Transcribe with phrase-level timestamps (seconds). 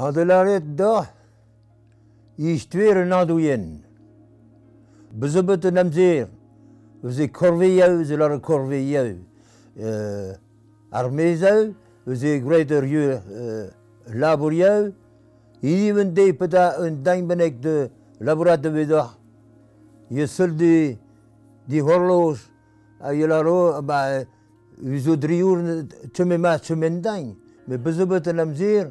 [0.00, 1.06] A de la ret da,
[2.38, 3.80] ich tuer un adu yen.
[5.10, 6.28] Bezobet un amzer,
[7.02, 9.16] eus e korve yau, a
[9.80, 10.34] Euh,
[10.92, 11.72] ar mezau,
[12.06, 13.70] eus e gret yu euh,
[14.14, 14.88] labur yau,
[15.62, 17.88] idi vun dey peta un dañ benek de
[18.20, 19.14] laburat de vedoch.
[20.10, 20.96] Ye sol di,
[21.68, 22.38] di horloj,
[23.00, 24.18] a ba,
[24.82, 25.16] eus o
[26.12, 27.36] tume ma, tume n'dañ.
[27.68, 28.90] Me bezobet un amzer,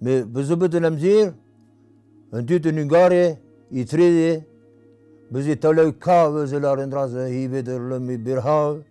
[0.00, 1.32] Me bezo bet an amzir,
[2.32, 3.38] an dut an ungarje,
[3.70, 4.44] i tredje,
[5.30, 8.82] bezo e tala u ka vezo la an e hi vedo l'hom i e birhav,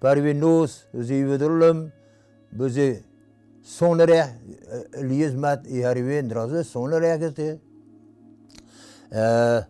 [0.00, 1.90] par ve nos, vezo i vedo lom,
[2.50, 2.96] bezo
[3.60, 4.24] son reh,
[4.94, 7.58] e li mat i har ve endraz, son reh gete.
[9.12, 9.60] Eh,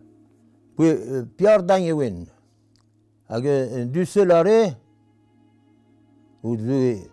[0.79, 0.95] Pui,
[1.35, 2.23] piar dañ e wen,
[3.27, 4.21] aga an dut se
[6.41, 7.09] ou dut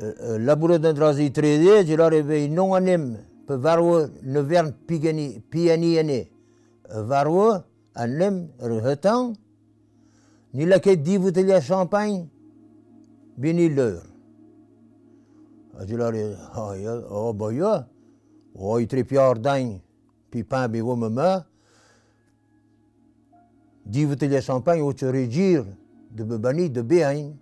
[0.00, 6.28] Euh, euh, laburadã drazi trede jilare je nonga non, pe on nevern pigani pianiene
[6.92, 7.64] euh, varwo
[7.94, 8.48] allem,
[10.52, 10.78] ni la
[11.60, 12.28] champagne
[13.36, 14.04] bini leur
[15.84, 17.32] jilare ha ya o
[18.54, 19.04] wo de
[24.40, 25.64] champagne o de
[26.24, 27.32] bebani de behain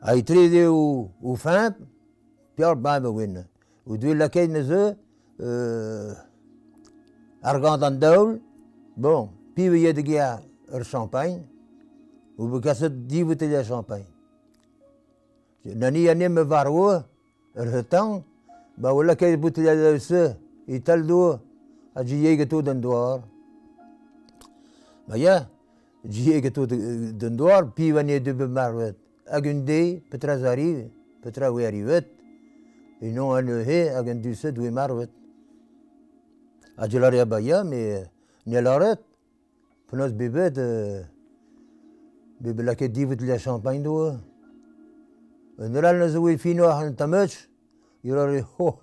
[0.00, 1.74] a e tre de o, o fin,
[2.56, 3.42] pior ba me wenn.
[3.86, 4.62] O dwe la ken ne
[5.40, 6.14] euh,
[7.42, 8.38] ar gant an daoul,
[8.96, 10.40] bon, pi ve ye de gea
[10.72, 11.44] ur champagne,
[12.38, 14.04] o be kaset di bouteille e de champagne.
[15.66, 17.06] Nani a ne me varo er
[17.56, 18.22] ur
[18.76, 20.36] ba o la e bouteille de se,
[20.68, 21.38] e tal do,
[21.94, 23.22] a ji ye geto d'an doar.
[25.08, 25.48] Ma ya,
[26.04, 28.96] ji ye geto d'an doar, pi ve ne de be marwet.
[29.28, 30.90] hag un de, petra zarive,
[31.22, 32.06] petra we arivet,
[33.00, 35.10] e non an eo he hag un duse dwe marvet.
[36.76, 38.10] A gelare ya me
[38.46, 39.00] ne laret,
[39.90, 41.02] penaos bebet, euh,
[42.40, 44.20] bebet laket divet le champagne doa.
[45.58, 47.48] Un ral na zo e fino an tamet,
[48.02, 48.80] e lor ho,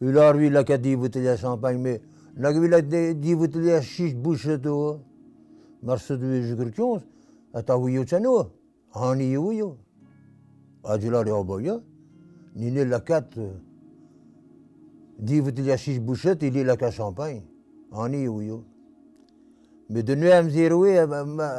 [0.00, 2.00] e lor vi laket divet le champagne, me
[2.34, 5.00] lak vi laket divet le chich bouchet doa,
[5.82, 7.02] marse doa e jukur kionz,
[7.52, 8.04] a ta hui yo
[8.92, 9.76] hani eo eo.
[10.84, 11.82] A di lare abo eo.
[12.54, 13.38] Ni ne lakat
[15.18, 17.42] di vout lia bouchet e li laka champagne.
[17.90, 18.64] Hani eo eo.
[19.88, 21.06] Me de nu am zir oe,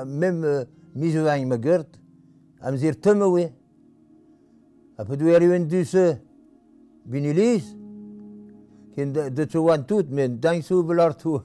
[0.05, 1.99] mem euh, mizu vang ma gert,
[2.61, 3.51] am zir tem oe.
[4.97, 6.15] A pe du eo en duse euh,
[7.05, 7.23] bin
[8.93, 11.39] ken de tu wan tout, men dang sou velar tu.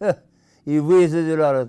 [0.68, 1.68] I vweze de lare.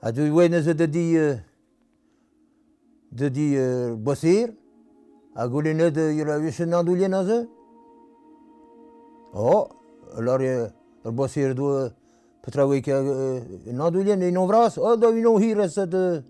[0.00, 1.12] a du wen ze de di
[3.10, 3.56] de di
[3.96, 4.52] bossir
[5.34, 7.46] a golene de yura wish na du lena ze
[9.34, 9.68] oh
[10.18, 10.70] lor ye
[11.04, 11.90] bosir du
[12.42, 16.24] petrawe an na du lena ino vras oh do ino hira se de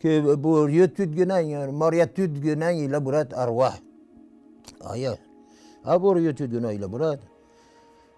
[0.00, 3.70] ke bo ye tud genay mar ye tud genay e la burat arwa
[4.90, 5.16] aya
[5.84, 7.20] a bo ye tud genay e la burat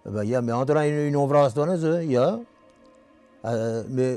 [0.06, 0.80] eh ba ya me andra
[1.12, 1.62] no vras do
[2.00, 2.40] ya
[3.44, 4.16] euh, me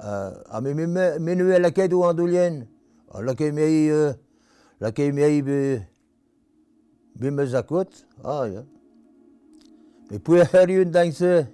[0.00, 2.66] ame menue lakay tu andulien
[3.24, 3.88] lakay mei
[4.80, 5.82] lakay mei be
[7.18, 7.88] be mezakot
[8.24, 8.62] ah ya
[10.10, 11.46] me pu heriun dankse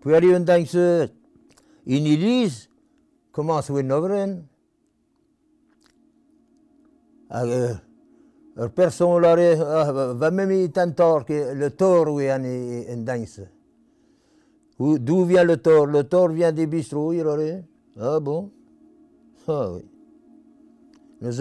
[0.00, 1.10] pu heriun Danse,
[1.86, 2.68] in ilis
[3.32, 4.48] commence win noveren
[8.54, 9.56] Er person lare
[10.20, 13.40] va même i tantor que le tor ou en danse.
[14.78, 17.64] D'où vient le tort Le tort vient des bistrots, il aurait.
[17.98, 18.50] Ah bon
[19.48, 19.86] Ah oui.
[21.20, 21.40] Nous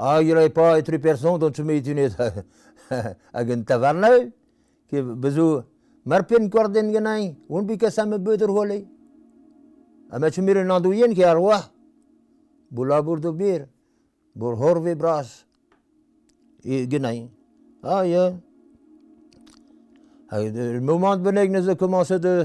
[0.00, 2.08] ah, il n'y pas être personne dont tu mets une
[3.34, 4.30] agen taverne
[4.88, 5.66] qui corde
[6.28, 8.46] de corden genai un peut que ça me beuter
[10.10, 11.58] ah, il y tu une andouille qui roi,
[12.78, 13.58] la de bur
[14.38, 15.24] pour pour bur de bras
[16.64, 17.28] et genai
[17.82, 18.14] ah oui.
[20.28, 22.44] Ah, le moment de nous suis commencé de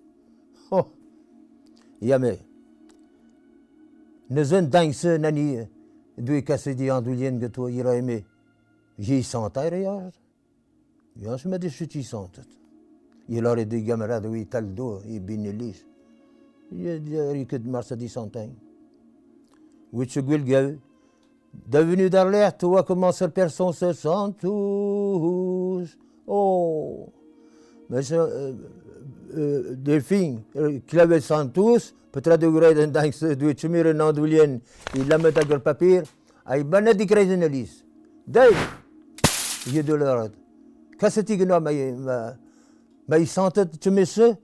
[2.01, 2.37] yame
[4.29, 5.67] nezön dangse nani
[6.25, 6.43] toi
[6.75, 8.23] il andulien geto yiraime
[8.97, 10.11] ji santar yar
[11.15, 12.47] yas me de suti santet
[13.29, 15.79] e yilare de gamera dwi taldo i binelis
[16.71, 18.09] yari ket marsadi
[19.91, 20.73] which will gav
[21.71, 27.09] devenu dans l'air toi comment à personne se sent tous oh
[27.91, 28.53] mais euh, euh,
[29.37, 33.83] euh Delphine, qui euh, l'avait sans tous, peut-être de gré d'un dans ce du chemin
[33.93, 34.61] en andoulienne,
[34.95, 36.03] il l'a met à gueule papier, ay
[36.45, 37.45] ah, y banné de gré d'une
[38.33, 38.47] Dès,
[39.67, 40.35] il y a de l'ordre.
[40.97, 41.93] Qu'est-ce que tu gagnes, mais,
[43.09, 44.35] mais, mais il tu mets ce,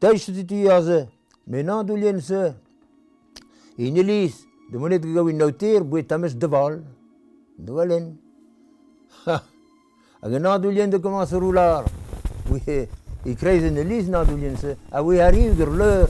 [0.00, 1.06] dès que tu y as,
[1.46, 2.52] mais non, d'oulienne ce,
[3.76, 6.82] une liste, de monnaie de gagne une notaire, vous êtes à mes devals,
[7.58, 8.16] devalen.
[9.26, 9.42] Ha!
[10.22, 11.38] Agenadulien de commencer à
[13.24, 16.08] I kreizh an eliz na dulyan se, a we ar iu gyr leur,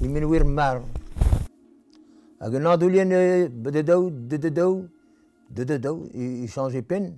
[0.00, 0.80] i min wir marr.
[2.40, 3.10] Ag an adulyan
[3.64, 4.86] bededou, dededou,
[5.50, 7.10] dededou, i chanje pen.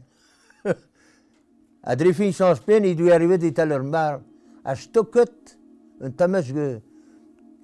[1.82, 4.18] A drefi i chanje pen, i du ar iwet taler tal marr.
[4.64, 5.54] A stoket,
[6.02, 6.66] un tamas ge,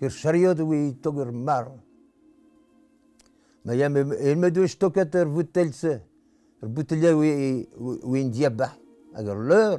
[0.00, 1.72] gyr chariot ou i tog ar marr.
[3.64, 5.98] Ma yam, il me du stoket ar boutel se,
[6.62, 8.70] ar boutelia ou i indiabba,
[9.18, 9.78] ag ar leur.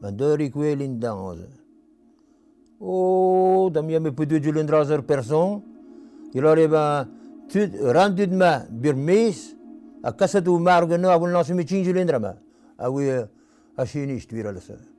[0.00, 1.46] ma deur e gwell dañ
[2.82, 5.62] O, da mi ame peudu e djul un dra person,
[6.32, 7.06] il ar eba
[7.48, 9.54] tud, ran ma bir mes,
[10.00, 12.36] a kasat ou mar gano a voul nasu me ching djul dra
[12.76, 14.89] a oui a chenist vira la